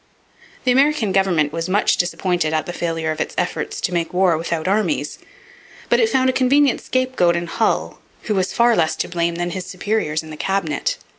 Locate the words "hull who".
7.45-8.33